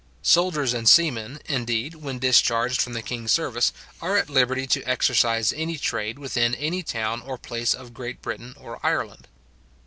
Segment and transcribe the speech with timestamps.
[0.23, 5.53] Soldiers and seamen, indeed, when discharged from the king's service, are at liberty to exercise
[5.53, 9.27] any trade within any town or place of Great Britain or Ireland.